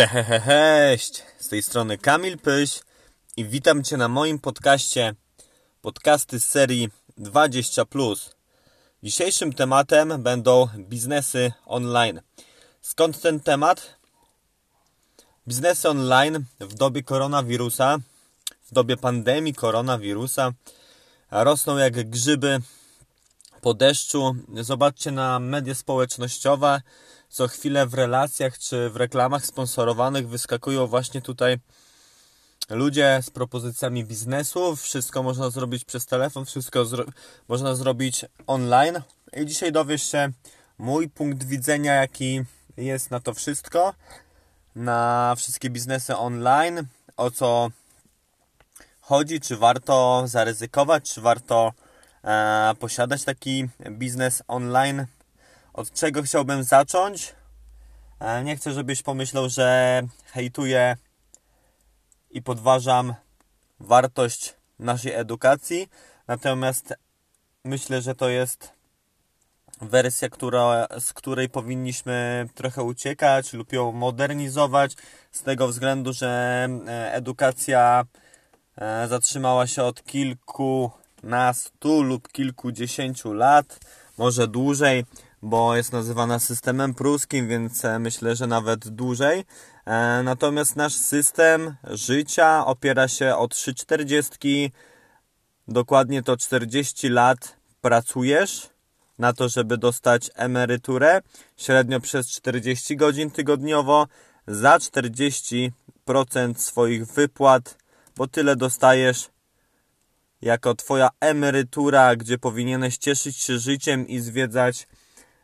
[0.00, 1.22] Cześć!
[1.38, 2.80] Z tej strony Kamil Pyś
[3.36, 5.14] i witam Cię na moim podcaście
[5.82, 6.88] podcasty z serii
[7.18, 8.16] 20+.
[9.02, 12.20] Dzisiejszym tematem będą biznesy online.
[12.82, 13.96] Skąd ten temat?
[15.48, 17.98] Biznesy online w dobie koronawirusa,
[18.70, 20.52] w dobie pandemii koronawirusa
[21.30, 22.58] rosną jak grzyby
[23.60, 24.36] po deszczu.
[24.60, 26.80] Zobaczcie na media społecznościowe,
[27.30, 31.58] co chwilę w relacjach czy w reklamach sponsorowanych wyskakują właśnie tutaj
[32.70, 34.76] ludzie z propozycjami biznesu.
[34.76, 37.04] Wszystko można zrobić przez telefon, wszystko zro
[37.48, 39.02] można zrobić online.
[39.36, 40.32] I dzisiaj dowiesz się
[40.78, 42.44] mój punkt widzenia, jaki
[42.76, 43.94] jest na to wszystko,
[44.76, 46.86] na wszystkie biznesy online,
[47.16, 47.70] o co
[49.00, 51.72] chodzi, czy warto zaryzykować, czy warto
[52.24, 55.06] e, posiadać taki biznes online
[55.72, 57.34] od czego chciałbym zacząć?
[58.20, 60.96] E, nie chcę, żebyś pomyślał, że hejtuję
[62.30, 63.14] i podważam
[63.80, 65.88] wartość naszej edukacji.
[66.28, 66.94] Natomiast
[67.64, 68.72] myślę, że to jest
[69.80, 74.96] wersja, która, z której powinniśmy trochę uciekać lub ją modernizować,
[75.32, 78.04] z tego względu, że e, edukacja
[78.76, 83.80] e, zatrzymała się od kilkunastu lub kilkudziesięciu lat,
[84.18, 85.04] może dłużej
[85.42, 89.44] bo jest nazywana systemem pruskim, więc e, myślę, że nawet dłużej.
[89.86, 94.70] E, natomiast nasz system życia opiera się o 3,40.
[95.68, 98.70] Dokładnie to 40 lat pracujesz
[99.18, 101.20] na to, żeby dostać emeryturę,
[101.56, 104.06] średnio przez 40 godzin tygodniowo,
[104.46, 105.70] za 40%
[106.54, 107.78] swoich wypłat,
[108.16, 109.30] bo tyle dostajesz
[110.42, 114.86] jako Twoja emerytura, gdzie powinieneś cieszyć się życiem i zwiedzać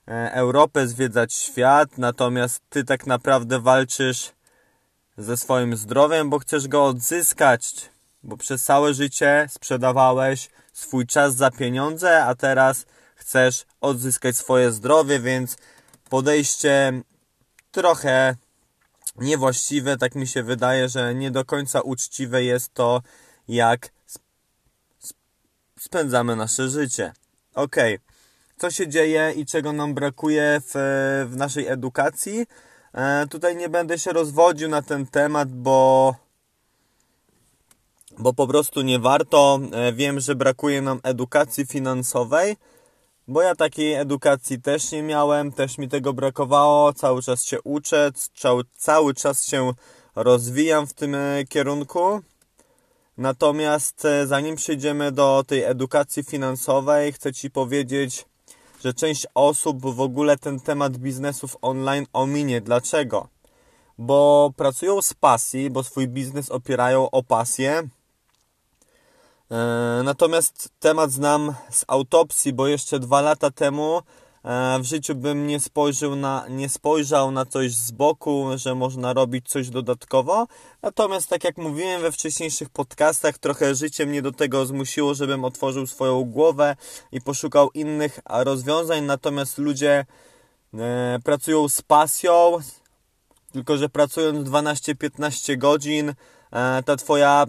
[0.06, 4.32] Europę, zwiedzać świat, natomiast ty tak naprawdę walczysz
[5.18, 7.90] ze swoim zdrowiem, bo chcesz go odzyskać,
[8.22, 15.20] bo przez całe życie sprzedawałeś swój czas za pieniądze, a teraz chcesz odzyskać swoje zdrowie,
[15.20, 15.56] więc
[16.10, 16.92] podejście
[17.70, 18.36] trochę
[19.16, 23.02] niewłaściwe, tak mi się wydaje, że nie do końca uczciwe jest to,
[23.48, 23.88] jak
[25.78, 27.12] spędzamy nasze życie.
[27.54, 27.94] Okej.
[27.94, 28.15] Okay
[28.56, 30.72] co się dzieje i czego nam brakuje w,
[31.30, 32.46] w naszej edukacji.
[32.92, 36.14] E, tutaj nie będę się rozwodził na ten temat, bo,
[38.18, 39.60] bo po prostu nie warto.
[39.72, 42.56] E, wiem, że brakuje nam edukacji finansowej,
[43.28, 46.92] bo ja takiej edukacji też nie miałem, też mi tego brakowało.
[46.92, 49.72] Cały czas się uczę, cały, cały czas się
[50.14, 52.20] rozwijam w tym e, kierunku.
[53.18, 58.24] Natomiast e, zanim przejdziemy do tej edukacji finansowej, chcę Ci powiedzieć,
[58.86, 62.60] że część osób w ogóle ten temat biznesów online ominie.
[62.60, 63.28] Dlaczego?
[63.98, 67.88] Bo pracują z pasji, bo swój biznes opierają o pasję.
[69.50, 74.02] E, natomiast temat znam z autopsji, bo jeszcze dwa lata temu
[74.80, 79.48] w życiu bym nie spojrzał na, nie spojrzał na coś z boku, że można robić
[79.48, 80.46] coś dodatkowo.
[80.82, 85.86] Natomiast, tak jak mówiłem we wcześniejszych podcastach, trochę życie mnie do tego zmusiło, żebym otworzył
[85.86, 86.76] swoją głowę
[87.12, 89.04] i poszukał innych rozwiązań.
[89.04, 90.06] Natomiast ludzie
[90.74, 92.58] e, pracują z pasją,
[93.52, 97.46] tylko że pracując 12-15 godzin, e, ta Twoja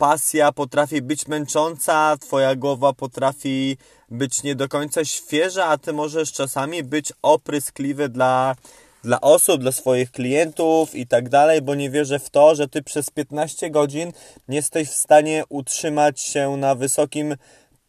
[0.00, 3.76] pasja potrafi być męcząca, twoja głowa potrafi
[4.10, 8.56] być nie do końca świeża, a ty możesz czasami być opryskliwy dla,
[9.04, 12.82] dla osób, dla swoich klientów i tak dalej, bo nie wierzę w to, że ty
[12.82, 14.12] przez 15 godzin
[14.48, 17.36] nie jesteś w stanie utrzymać się na wysokim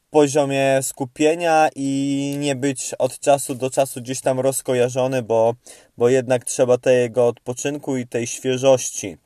[0.09, 5.53] poziomie skupienia i nie być od czasu do czasu gdzieś tam rozkojarzony, bo,
[5.97, 9.17] bo jednak trzeba tego odpoczynku i tej świeżości.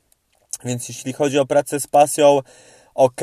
[0.66, 2.42] Więc jeśli chodzi o pracę z pasją,
[2.96, 3.22] ok,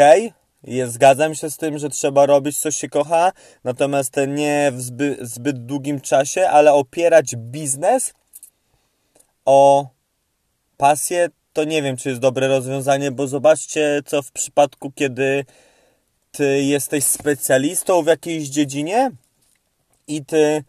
[0.64, 3.32] jest, zgadzam się z tym, że trzeba robić co się kocha,
[3.64, 4.80] natomiast nie w
[5.20, 8.12] zbyt długim czasie, ale opierać biznes
[9.44, 9.86] o
[10.76, 15.44] pasję, to nie wiem, czy jest dobre rozwiązanie, bo zobaczcie, co w przypadku, kiedy
[16.30, 19.10] ty jesteś specjalistą w jakiejś dziedzinie
[20.08, 20.64] i ty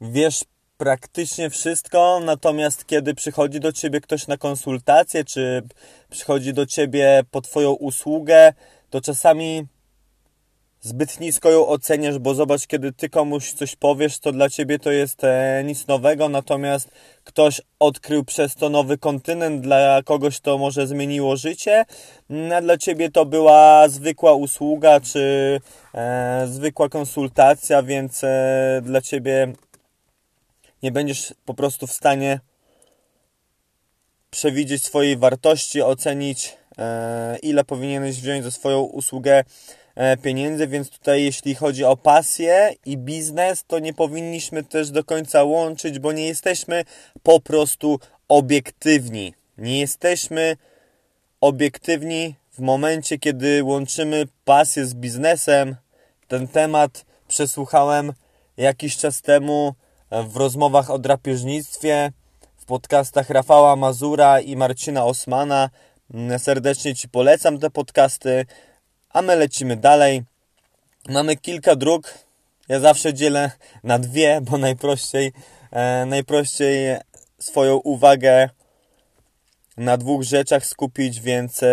[0.00, 0.44] wiesz
[0.80, 5.62] praktycznie wszystko, natomiast kiedy przychodzi do ciebie ktoś na konsultację, czy
[6.10, 8.52] przychodzi do ciebie po twoją usługę,
[8.90, 9.66] to czasami
[10.80, 14.90] zbyt nisko ją oceniasz, bo zobacz, kiedy ty komuś coś powiesz, to dla ciebie to
[14.90, 16.90] jest e, nic nowego, natomiast
[17.24, 21.84] ktoś odkrył przez to nowy kontynent, dla kogoś to może zmieniło życie,
[22.56, 25.60] a dla ciebie to była zwykła usługa, czy
[25.94, 29.52] e, zwykła konsultacja, więc e, dla ciebie
[30.82, 32.40] nie będziesz po prostu w stanie
[34.30, 39.44] przewidzieć swojej wartości, ocenić e, ile powinieneś wziąć za swoją usługę
[39.94, 45.04] e, pieniędzy, więc tutaj jeśli chodzi o pasję i biznes, to nie powinniśmy też do
[45.04, 46.84] końca łączyć, bo nie jesteśmy
[47.22, 49.34] po prostu obiektywni.
[49.58, 50.56] Nie jesteśmy
[51.40, 55.76] obiektywni w momencie, kiedy łączymy pasję z biznesem.
[56.28, 58.12] Ten temat przesłuchałem
[58.56, 59.74] jakiś czas temu
[60.10, 62.12] w rozmowach o drapieżnictwie,
[62.56, 65.70] w podcastach Rafała Mazura i Marcina Osmana.
[66.38, 68.46] Serdecznie Ci polecam te podcasty,
[69.10, 70.22] a my lecimy dalej.
[71.08, 72.14] Mamy kilka dróg.
[72.68, 73.50] Ja zawsze dzielę
[73.84, 75.32] na dwie, bo najprościej,
[75.70, 76.96] e, najprościej
[77.38, 78.48] swoją uwagę
[79.76, 81.68] na dwóch rzeczach skupić, więc e,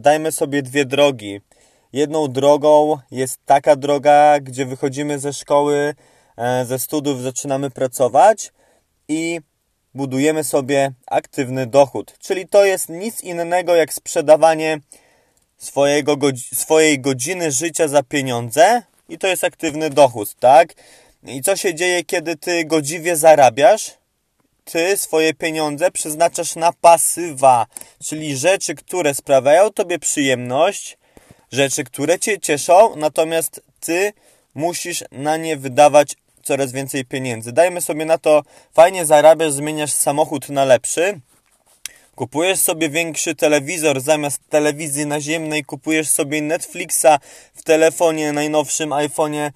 [0.00, 1.40] dajmy sobie dwie drogi.
[1.92, 5.94] Jedną drogą jest taka droga, gdzie wychodzimy ze szkoły,
[6.64, 8.52] ze studiów, zaczynamy pracować
[9.08, 9.40] i
[9.94, 12.18] budujemy sobie aktywny dochód.
[12.18, 14.80] Czyli to jest nic innego jak sprzedawanie
[15.58, 16.16] swojego,
[16.54, 20.74] swojej godziny życia za pieniądze i to jest aktywny dochód, tak?
[21.26, 23.90] I co się dzieje, kiedy ty godziwie zarabiasz?
[24.64, 27.66] Ty swoje pieniądze przeznaczasz na pasywa,
[28.04, 30.98] czyli rzeczy, które sprawiają tobie przyjemność,
[31.52, 34.12] rzeczy, które cię cieszą, natomiast ty
[34.54, 37.52] musisz na nie wydawać coraz więcej pieniędzy.
[37.52, 38.42] Dajmy sobie na to,
[38.74, 41.20] fajnie zarabiasz, zmieniasz samochód na lepszy,
[42.14, 47.18] kupujesz sobie większy telewizor zamiast telewizji naziemnej, kupujesz sobie Netflixa
[47.54, 49.50] w telefonie, najnowszym iPhone'ie,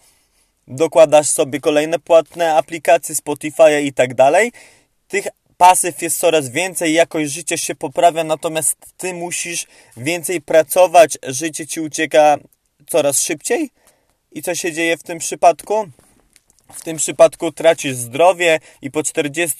[0.69, 4.53] dokładasz sobie kolejne płatne aplikacje Spotify i tak dalej.
[5.09, 9.67] Tych pasyw jest coraz więcej, jakość życia się poprawia, natomiast ty musisz
[9.97, 12.37] więcej pracować, życie ci ucieka
[12.87, 13.71] coraz szybciej.
[14.33, 15.87] I co się dzieje w tym przypadku?
[16.73, 19.59] W tym przypadku tracisz zdrowie i po 40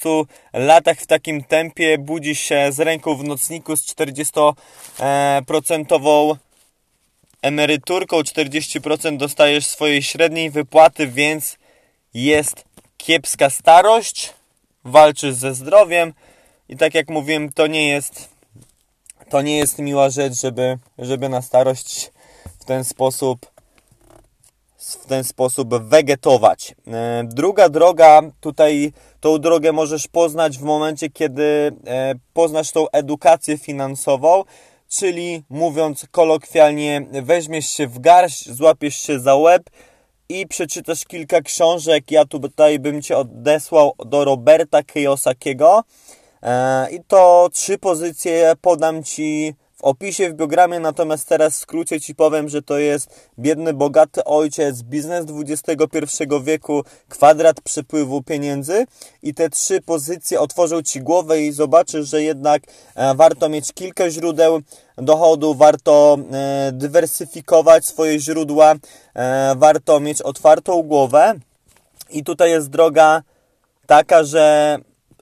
[0.53, 6.37] latach w takim tempie budzisz się z ręką w nocniku z 40%
[7.41, 11.57] emeryturką, 40% dostajesz swojej średniej wypłaty, więc
[12.13, 12.65] jest
[12.97, 14.33] kiepska starość,
[14.83, 16.13] walczysz ze zdrowiem
[16.69, 18.37] i tak jak mówiłem, to nie jest
[19.29, 22.11] to nie jest miła rzecz, żeby, żeby na starość
[22.59, 23.51] w ten sposób
[24.95, 26.75] w ten sposób wegetować.
[26.87, 33.57] E, druga droga, tutaj tą drogę możesz poznać w momencie, kiedy e, poznasz tą edukację
[33.57, 34.43] finansową,
[34.89, 39.69] czyli mówiąc kolokwialnie, weźmiesz się w garść, złapiesz się za łeb
[40.29, 42.11] i przeczytasz kilka książek.
[42.11, 45.83] Ja tutaj bym Cię odesłał do Roberta Kiyosakiego
[46.43, 52.01] e, i to trzy pozycje podam Ci w opisie w biogramie, natomiast teraz w skrócie
[52.01, 58.85] Ci powiem, że to jest biedny, bogaty ojciec, biznes XXI wieku, kwadrat przepływu pieniędzy
[59.23, 62.63] i te trzy pozycje otworzą Ci głowę i zobaczysz, że jednak
[62.95, 64.59] e, warto mieć kilka źródeł
[64.97, 68.75] dochodu, warto e, dywersyfikować swoje źródła,
[69.13, 71.33] e, warto mieć otwartą głowę.
[72.09, 73.21] I tutaj jest droga
[73.87, 74.77] taka, że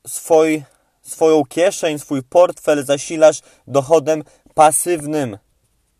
[0.07, 0.63] swój
[1.01, 4.23] swoją kieszeń, swój portfel zasilasz dochodem
[4.55, 5.37] pasywnym.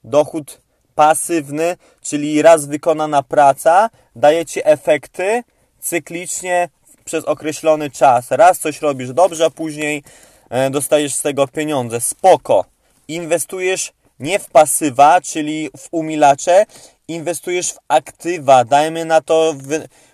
[0.04, 0.62] Dochód
[0.96, 5.44] pasywny, czyli raz wykonana praca, daje Ci efekty
[5.80, 6.69] cyklicznie
[7.06, 8.31] przez określony czas.
[8.31, 10.04] Raz coś robisz dobrze, a później
[10.50, 12.02] e, dostajesz z tego pieniądze.
[12.02, 12.66] Spoko.
[13.07, 16.66] Inwestujesz nie w pasywa, czyli w umilacze,
[17.07, 18.64] inwestujesz w aktywa.
[18.64, 19.56] Dajmy na to,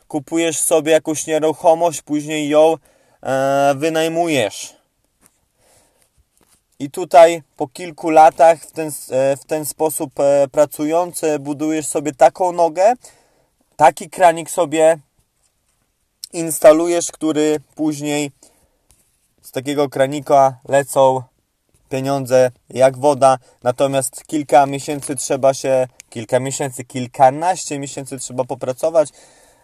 [0.08, 2.78] kupujesz sobie jakąś nieruchomość, później ją
[3.24, 4.81] e, wynajmujesz
[6.82, 12.14] i tutaj po kilku latach w ten, e, w ten sposób e, pracujący budujesz sobie
[12.14, 12.94] taką nogę,
[13.76, 14.98] taki kranik sobie
[16.34, 18.32] instalujesz, który później
[19.42, 21.24] z takiego kranika lecą
[21.90, 29.10] pieniądze jak woda, natomiast kilka miesięcy trzeba się, kilka miesięcy, kilkanaście miesięcy trzeba popracować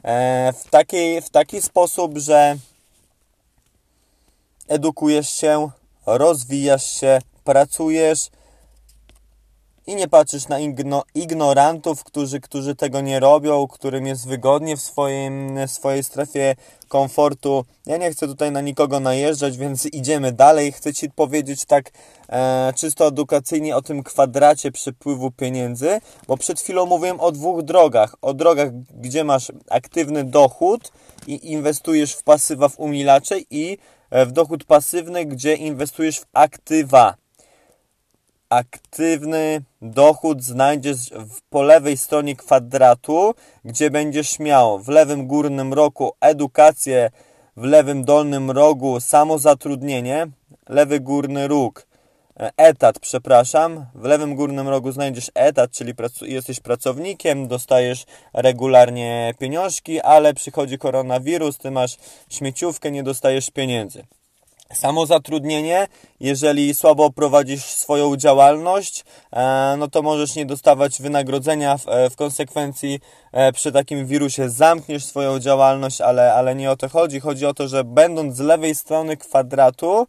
[0.04, 2.58] e, w, takiej, w taki sposób, że
[4.68, 5.70] edukujesz się,
[6.08, 8.30] rozwijasz się, pracujesz
[9.88, 14.82] i nie patrzysz na igno, ignorantów, którzy, którzy tego nie robią, którym jest wygodnie w
[14.82, 16.56] swoim, swojej strefie
[16.88, 17.66] komfortu.
[17.86, 20.72] Ja nie chcę tutaj na nikogo najeżdżać, więc idziemy dalej.
[20.72, 21.92] Chcę Ci powiedzieć tak
[22.30, 28.16] e, czysto edukacyjnie o tym kwadracie przepływu pieniędzy, bo przed chwilą mówiłem o dwóch drogach.
[28.22, 28.70] O drogach,
[29.02, 30.92] gdzie masz aktywny dochód
[31.28, 33.78] i inwestujesz w pasywa w umilacze i
[34.12, 37.16] w dochód pasywny, gdzie inwestujesz w aktywa.
[38.50, 43.34] Aktywny dochód znajdziesz w, po lewej stronie kwadratu,
[43.66, 47.10] gdzie będziesz miał w lewym górnym rogu edukację,
[47.58, 50.28] w lewym dolnym rogu samozatrudnienie.
[50.70, 51.87] lewy górny róg, e,
[52.58, 53.86] etat, przepraszam.
[53.96, 61.58] W lewym górnym rogu znajdziesz etat, czyli jesteś pracownikiem, dostajesz regularnie pieniążki, ale przychodzi koronawirus,
[61.58, 61.98] ty masz
[62.30, 64.04] śmieciówkę, nie dostajesz pieniędzy.
[64.74, 65.88] Samozatrudnienie,
[66.20, 73.00] jeżeli słabo prowadzisz swoją działalność, e, no to możesz nie dostawać wynagrodzenia, w, e, konsekwencji
[73.32, 77.20] e, przy takim wirusie zamkniesz swoją działalność, ale, ale nie o to chodzi.
[77.20, 80.08] Chodzi o to, że będąc z lewej strony kwadratu,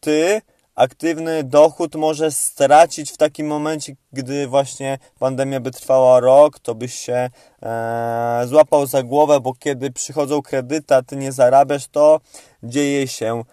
[0.00, 0.42] ty
[0.74, 6.94] aktywny dochód możesz stracić w takim momencie, gdy właśnie pandemia by trwała rok, to byś
[6.94, 7.30] się
[7.62, 12.20] e, złapał za głowę, bo kiedy przychodzą kredyty, a ty nie zarabiasz, to
[12.62, 13.44] dzieje się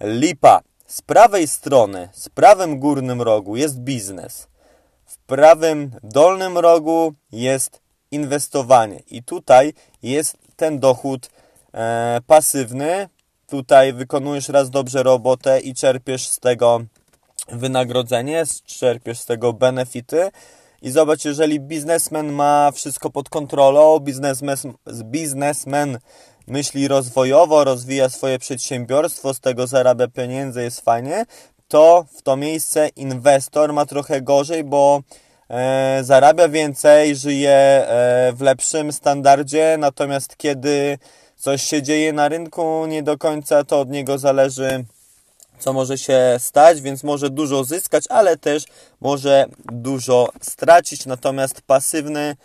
[0.00, 0.60] lipa.
[0.86, 4.46] Z prawej strony, z prawym górnym rogu jest biznes.
[5.06, 9.02] W prawym dolnym rogu jest inwestowanie.
[9.06, 9.72] I tutaj
[10.02, 11.30] jest ten dochód
[11.74, 13.08] e, pasywny.
[13.50, 16.80] Tutaj wykonujesz raz dobrze robotę i czerpiesz z tego
[17.52, 20.30] wynagrodzenie, czerpiesz z tego benefity.
[20.82, 24.56] I zobacz, jeżeli biznesmen ma wszystko pod kontrolą, biznesmen,
[25.04, 25.98] biznesmen
[26.46, 31.24] myśli rozwojowo, rozwija swoje przedsiębiorstwo, z tego zarabia pieniądze, jest fajnie,
[31.68, 35.02] to w to miejsce inwestor ma trochę gorzej, bo
[35.50, 40.98] e, zarabia więcej, żyje e, w lepszym standardzie, natomiast kiedy
[41.38, 44.84] coś się dzieje na rynku, nie do końca to od niego zależy,
[45.58, 48.64] co może się stać, więc może dużo zyskać, ale też
[49.00, 51.06] może dużo stracić.
[51.06, 52.36] Natomiast pasywny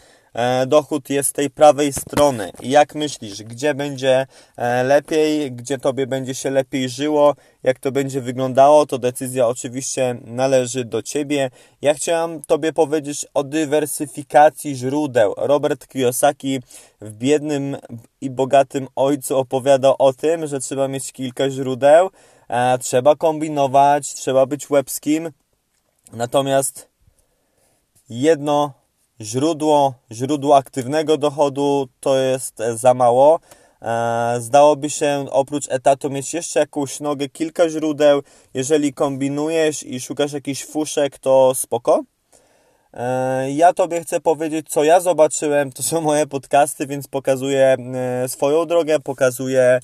[0.67, 2.51] dochód jest z tej prawej strony.
[2.63, 8.21] Jak myślisz, gdzie będzie e, lepiej, gdzie Tobie będzie się lepiej żyło, jak to będzie
[8.21, 11.49] wyglądało, to decyzja oczywiście należy do Ciebie.
[11.81, 15.33] Ja chciałem Tobie powiedzieć o dywersyfikacji źródeł.
[15.37, 16.59] Robert Kiyosaki
[17.01, 17.77] w Biednym
[18.21, 22.09] i Bogatym Ojcu opowiada o tym, że trzeba mieć kilka źródeł,
[22.47, 25.31] e, trzeba kombinować, trzeba być łebskim.
[26.13, 26.89] Natomiast
[28.09, 28.82] jedno
[29.23, 33.39] źródło, źródło aktywnego dochodu to jest e, za mało.
[33.81, 38.21] E, zdałoby się oprócz etatu mieć jeszcze jakąś nogę, kilka źródeł.
[38.53, 42.03] Jeżeli kombinujesz i szukasz jakichś fuszek, to spoko.
[42.93, 45.71] E, ja Tobie chcę powiedzieć, co ja zobaczyłem.
[45.71, 47.77] To są moje podcasty, więc pokazuję
[48.27, 49.79] swoją drogę, pokazuję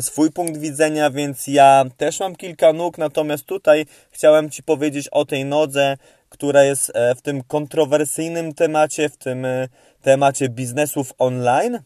[0.00, 5.24] swój punkt widzenia, więc ja też mam kilka nóg, natomiast tutaj chciałem Ci powiedzieć o
[5.24, 5.96] tej nodze,
[6.28, 9.68] która jest e, w tym kontrowersyjnym temacie, w tym e,
[10.02, 11.78] temacie biznesów online.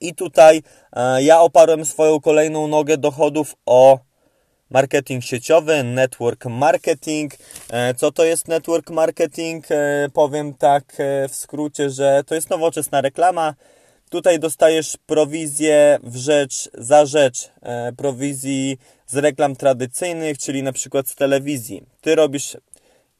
[0.00, 3.98] I tutaj e, ja oparłem swoją kolejną nogę dochodów o
[4.70, 7.32] marketing sieciowy, network marketing.
[7.96, 9.66] Co to jest network marketing?
[10.12, 10.96] Powiem tak
[11.28, 13.54] w skrócie, że to jest nowoczesna reklama.
[14.10, 17.50] Tutaj dostajesz prowizję w rzecz, za rzecz
[17.96, 21.82] prowizji z reklam tradycyjnych, czyli na przykład z telewizji.
[22.00, 22.56] Ty robisz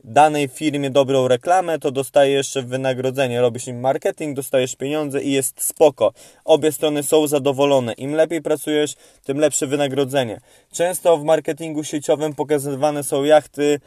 [0.04, 6.12] danej firmie dobrą reklamę, to dostajesz wynagrodzenie, robisz im marketing, dostajesz pieniądze i jest spoko.
[6.44, 7.92] Obie strony są zadowolone.
[7.92, 8.94] Im lepiej pracujesz,
[9.24, 10.40] tym lepsze wynagrodzenie.
[10.72, 13.80] Często w marketingu sieciowym pokazywane są jachty,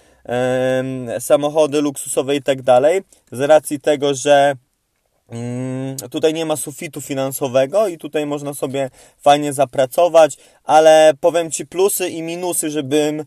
[1.19, 4.55] samochody luksusowe i tak dalej, z racji tego, że
[5.29, 5.75] mm,
[6.11, 8.89] Tutaj nie ma sufitu finansowego i tutaj można sobie
[9.21, 13.25] fajnie zapracować, ale powiem Ci plusy i minusy, żebym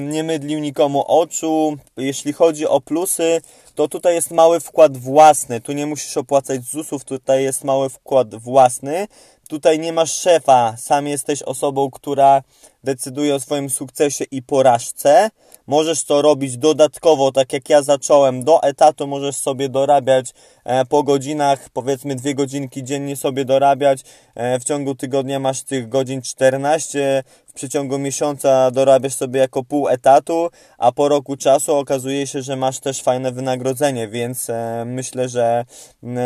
[0.00, 1.76] nie mydlił nikomu oczu.
[1.96, 3.40] Jeśli chodzi o plusy,
[3.74, 5.60] to tutaj jest mały wkład własny.
[5.60, 9.06] Tu nie musisz opłacać ZUS-ów, tutaj jest mały wkład własny.
[9.48, 12.42] Tutaj nie masz szefa, sam jesteś osobą, która
[12.84, 15.30] decyduje o swoim sukcesie i porażce.
[15.66, 20.30] Możesz to robić dodatkowo, tak jak ja zacząłem, do etatu możesz sobie dorabiać
[20.64, 24.00] e, po godzinach, powiedzmy dwie godzinki dziennie sobie dorabiać.
[24.34, 29.88] E, w ciągu tygodnia masz tych godzin 14, w przeciągu miesiąca dorabiasz sobie jako pół
[29.88, 33.63] etatu, a po roku czasu okazuje się, że masz też fajne wynagrodzenie,
[34.08, 35.64] więc e, myślę, że,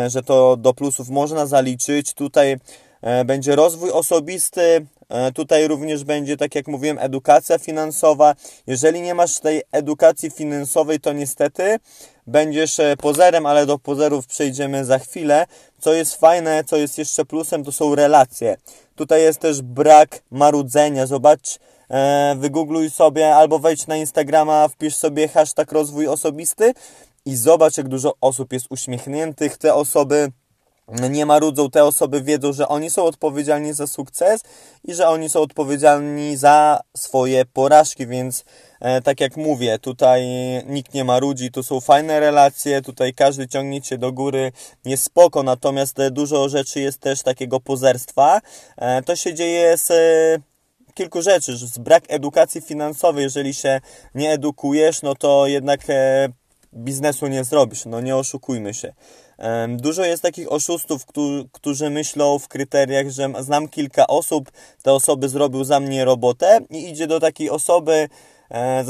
[0.07, 2.13] że to do plusów można zaliczyć.
[2.13, 2.57] Tutaj
[3.01, 8.35] E, będzie rozwój osobisty, e, tutaj również będzie, tak jak mówiłem, edukacja finansowa.
[8.67, 11.79] Jeżeli nie masz tej edukacji finansowej, to niestety
[12.27, 15.45] będziesz pozerem, ale do pozerów przejdziemy za chwilę.
[15.79, 18.57] Co jest fajne, co jest jeszcze plusem, to są relacje.
[18.95, 21.05] Tutaj jest też brak marudzenia.
[21.05, 21.59] Zobacz,
[22.35, 26.73] wygoogluj sobie albo wejdź na Instagrama, wpisz sobie hashtag rozwój osobisty
[27.29, 29.57] i zobacz, jak dużo osób jest uśmiechniętych.
[29.57, 30.31] Te osoby
[31.09, 34.41] nie marudzą, te osoby wiedzą, że oni są odpowiedzialni za sukces
[34.83, 38.45] i że oni są odpowiedzialni za swoje porażki, więc
[38.79, 40.23] e, tak jak mówię, tutaj
[40.65, 44.51] nikt nie marudzi, tu są fajne relacje, tutaj każdy ciągnie cię do góry,
[44.85, 48.41] jest spoko, natomiast dużo rzeczy jest też takiego pozerstwa.
[48.77, 49.91] E, to się dzieje z
[50.93, 53.81] kilku rzeczy, że brak edukacji finansowej, jeżeli się
[54.15, 56.29] nie edukujesz, no to jednak e,
[56.73, 58.93] biznesu nie zrobisz, no nie oszukujmy się.
[59.69, 61.05] Dużo jest takich oszustów,
[61.51, 64.51] którzy myślą w kryteriach, że znam kilka osób,
[64.83, 68.09] te osoby zrobił za mnie robotę i idzie do takiej osoby,
[68.51, 68.83] e,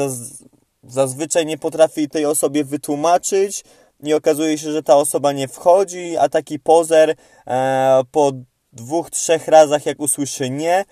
[0.84, 3.64] zazwyczaj nie potrafi tej osobie wytłumaczyć
[4.04, 7.16] i okazuje się, że ta osoba nie wchodzi, a taki pozer
[7.48, 8.32] e, po
[8.74, 10.86] dwóch, trzech razach jak usłyszy nie,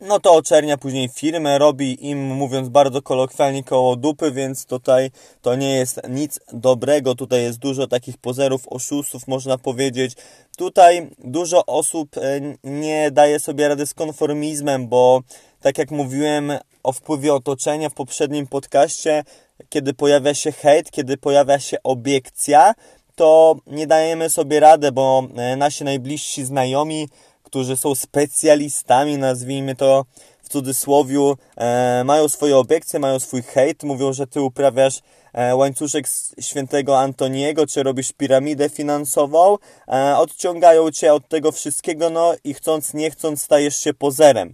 [0.00, 5.10] no to oczernia później firmę, robi im, mówiąc bardzo kolokwialnie, koło dupy, więc tutaj
[5.42, 7.14] to nie jest nic dobrego.
[7.14, 10.12] Tutaj jest dużo takich pozerów, oszustów, można powiedzieć.
[10.56, 15.20] Tutaj dużo osób e, nie daje sobie rady z konformizmem, bo
[15.60, 19.24] tak jak mówiłem o wpływie otoczenia w poprzednim podcaście,
[19.68, 22.74] kiedy pojawia się hejt, kiedy pojawia się obiekcja,
[23.14, 27.08] to nie dajemy sobie rady, bo e, nasi najbliżsi znajomi
[27.54, 30.04] którzy są specjalistami, nazwijmy to
[30.42, 35.00] w cudzysłowiu, e, mają swoje obiekcje, mają swój hejt, mówią, że ty uprawiasz
[35.32, 36.06] e, łańcuszek
[36.40, 39.58] świętego Antoniego, czy robisz piramidę finansową,
[39.88, 44.52] e, odciągają cię od tego wszystkiego, no i chcąc, nie chcąc, stajesz się pozerem.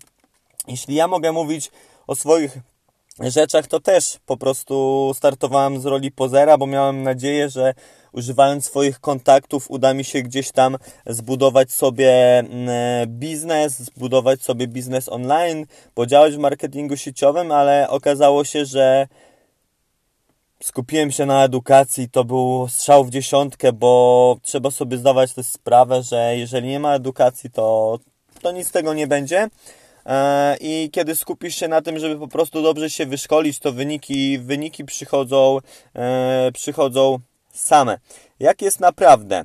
[0.69, 1.71] Jeśli ja mogę mówić
[2.07, 2.59] o swoich
[3.21, 7.75] rzeczach, to też po prostu startowałem z roli pozera, bo miałem nadzieję, że
[8.13, 12.69] używając swoich kontaktów uda mi się gdzieś tam zbudować sobie mm,
[13.07, 19.09] biznes, zbudować sobie biznes online, podziałać w marketingu sieciowym, ale okazało się, że
[20.63, 26.03] skupiłem się na edukacji, to był strzał w dziesiątkę, bo trzeba sobie zdawać też sprawę,
[26.03, 27.99] że jeżeli nie ma edukacji, to,
[28.43, 29.49] to nic z tego nie będzie.
[30.07, 34.39] E, I kiedy skupisz się na tym, żeby po prostu dobrze się wyszkolić, to wyniki,
[34.39, 35.59] wyniki przychodzą,
[35.95, 37.19] e, przychodzą
[37.53, 37.99] same.
[38.41, 39.45] Jak jest naprawdę?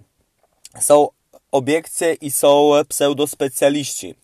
[0.80, 1.08] Są
[1.52, 4.16] obiekcje i są pseudospecjaliści.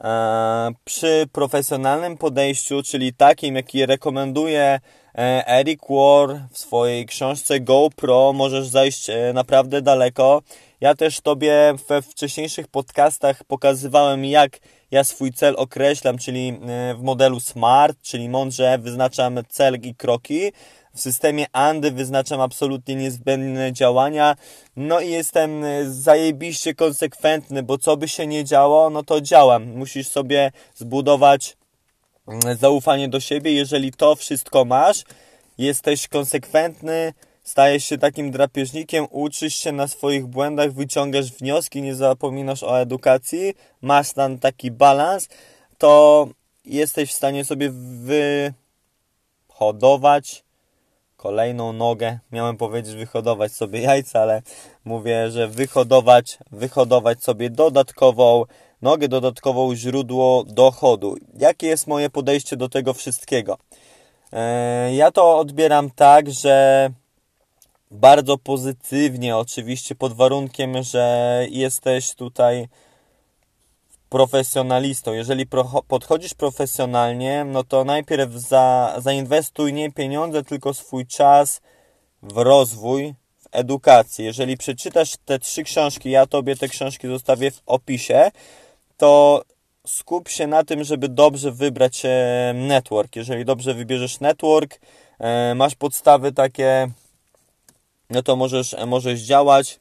[0.00, 4.80] E, przy profesjonalnym podejściu, czyli takim, jaki rekomenduje
[5.46, 10.42] Eric War w swojej książce GoPro, możesz zajść naprawdę daleko.
[10.80, 14.58] Ja też Tobie we wcześniejszych podcastach pokazywałem, jak
[14.90, 20.52] ja swój cel określam, czyli e, w modelu SMART, czyli mądrze wyznaczam cel i kroki.
[20.94, 24.36] W systemie Andy wyznaczam absolutnie niezbędne działania.
[24.76, 29.64] No i jestem e, zajebiście konsekwentny, bo co by się nie działo, no to działam.
[29.64, 31.56] Musisz sobie zbudować
[32.28, 33.52] mm, zaufanie do siebie.
[33.52, 35.04] Jeżeli to wszystko masz,
[35.58, 37.12] jesteś konsekwentny,
[37.50, 43.54] stajesz się takim drapieżnikiem, uczysz się na swoich błędach, wyciągasz wnioski, nie zapominasz o edukacji,
[43.82, 45.28] masz tam taki balans,
[45.78, 46.28] to
[46.64, 47.70] jesteś w stanie sobie
[49.48, 50.44] wyhodować
[51.16, 52.18] kolejną nogę.
[52.32, 54.42] Miałem powiedzieć wyhodować sobie jajca, ale
[54.84, 58.44] mówię, że wyhodować, wyhodować sobie dodatkową
[58.82, 61.16] nogę, dodatkową źródło dochodu.
[61.38, 63.58] Jakie jest moje podejście do tego wszystkiego?
[64.32, 66.90] E, ja to odbieram tak, że
[67.90, 72.68] bardzo pozytywnie, oczywiście pod warunkiem, że jesteś tutaj
[74.08, 75.12] profesjonalistą.
[75.12, 75.46] Jeżeli
[75.88, 81.60] podchodzisz profesjonalnie, no to najpierw za, zainwestuj nie pieniądze, tylko swój czas
[82.22, 84.24] w rozwój, w edukację.
[84.24, 88.30] Jeżeli przeczytasz te trzy książki, ja tobie te książki zostawię w opisie,
[88.96, 89.42] to
[89.86, 92.02] skup się na tym, żeby dobrze wybrać
[92.54, 93.16] network.
[93.16, 94.80] Jeżeli dobrze wybierzesz network,
[95.54, 96.90] masz podstawy takie
[98.10, 99.80] no to możesz, możesz działać.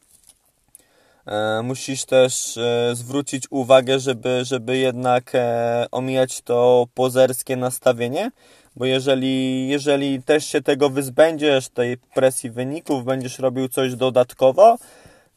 [1.29, 8.31] E, musisz też e, zwrócić uwagę, żeby, żeby jednak e, omijać to pozerskie nastawienie,
[8.75, 14.77] bo jeżeli, jeżeli też się tego wyzbędziesz, tej presji wyników, będziesz robił coś dodatkowo,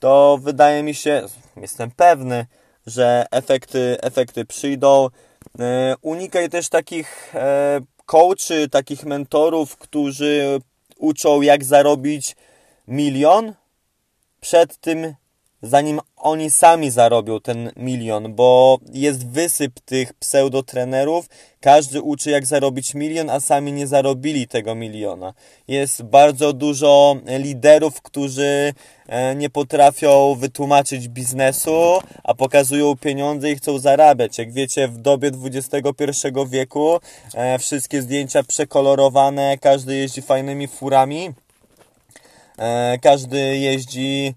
[0.00, 1.22] to wydaje mi się,
[1.56, 2.46] jestem pewny,
[2.86, 5.08] że efekty, efekty przyjdą.
[6.02, 7.34] Unikaj też takich
[8.06, 10.60] coachy, takich mentorów, którzy
[10.98, 12.36] uczą jak zarobić
[12.88, 13.54] milion
[14.40, 15.14] przed tym,
[15.62, 21.28] zanim oni sami zarobią ten milion, bo jest wysyp tych pseudotrenerów,
[21.60, 25.34] każdy uczy jak zarobić milion, a sami nie zarobili tego miliona.
[25.68, 28.72] Jest bardzo dużo liderów, którzy
[29.06, 34.38] e, nie potrafią wytłumaczyć biznesu, a pokazują pieniądze i chcą zarabiać.
[34.38, 35.92] Jak wiecie, w dobie XXI
[36.46, 37.00] wieku
[37.34, 41.32] e, wszystkie zdjęcia przekolorowane, każdy jeździ fajnymi furami
[43.02, 44.34] każdy jeździ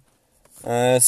[0.63, 0.99] e,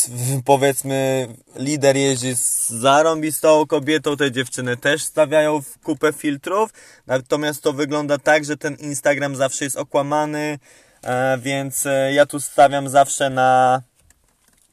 [0.46, 6.70] powiedzmy lider jeździ z zarąbistą kobietą, te dziewczyny też stawiają w kupę filtrów,
[7.08, 10.60] natomiast to wygląda tak, że ten Instagram zawsze jest okłamany,
[11.02, 13.82] e, więc ja tu stawiam zawsze na,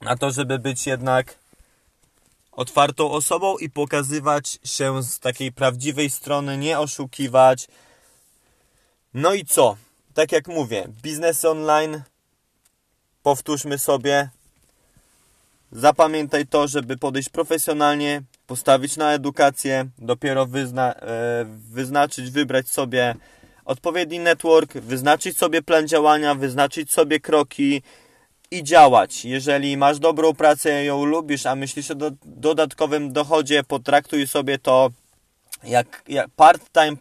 [0.00, 1.34] na to, żeby być jednak
[2.52, 7.68] otwartą osobą i pokazywać się z takiej prawdziwej strony, nie oszukiwać.
[9.14, 9.76] No i co?
[10.14, 12.02] Tak jak mówię, biznes online,
[13.24, 14.28] powtórzmy sobie,
[15.72, 23.14] zapamiętaj to, żeby podejść profesjonalnie, postawić na edukację, dopiero wyzna e, wyznaczyć, wybrać sobie
[23.64, 27.82] odpowiedni network, wyznaczyć sobie plan działania, wyznaczyć sobie kroki
[28.50, 29.24] i działać.
[29.24, 34.90] Jeżeli masz dobrą pracę, ją lubisz, a myślisz o do dodatkowym dochodzie, potraktuj sobie to
[35.62, 36.96] jak, jak part-time,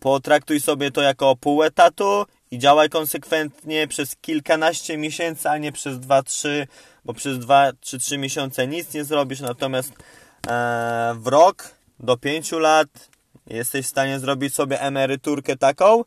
[0.00, 5.98] potraktuj sobie to jako pół etatu i działaj konsekwentnie przez kilkanaście miesięcy, a nie przez
[5.98, 6.66] 2-3,
[7.04, 9.92] bo przez 2 czy 3 miesiące nic nie zrobisz, natomiast
[10.46, 12.88] e, w rok do 5 lat
[13.46, 16.04] jesteś w stanie zrobić sobie emeryturkę taką,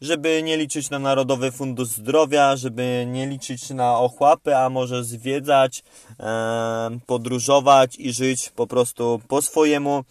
[0.00, 5.82] żeby nie liczyć na Narodowy Fundusz Zdrowia, żeby nie liczyć na ochłapy, a może zwiedzać,
[6.20, 10.04] e, podróżować i żyć po prostu po swojemu.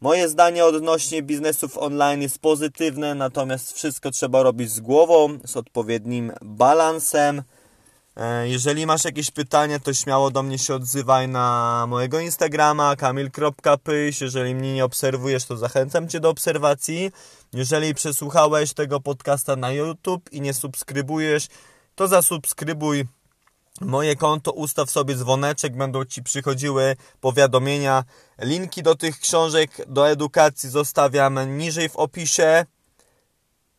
[0.00, 6.32] Moje zdanie odnośnie biznesów online jest pozytywne, natomiast wszystko trzeba robić z głową, z odpowiednim
[6.42, 7.42] balansem.
[8.16, 14.20] E, jeżeli masz jakieś pytania, to śmiało do mnie się odzywaj na mojego Instagrama kamil.pyś.
[14.20, 17.10] Jeżeli mnie nie obserwujesz, to zachęcam Cię do obserwacji.
[17.52, 21.46] Jeżeli przesłuchałeś tego podcasta na YouTube i nie subskrybujesz,
[21.94, 23.04] to zasubskrybuj
[23.80, 28.04] moje konto, ustaw sobie dzwoneczek, będą Ci przychodziły powiadomienia.
[28.38, 32.66] Linki do tych książek, do edukacji zostawiam niżej w opisie.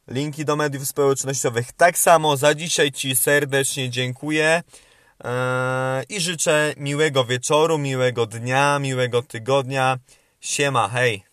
[0.07, 2.37] Linki do mediów społecznościowych tak samo.
[2.37, 4.63] Za dzisiaj Ci serdecznie dziękuję
[5.23, 9.97] eee, i życzę miłego wieczoru, miłego dnia, miłego tygodnia.
[10.39, 11.28] Siema, hej!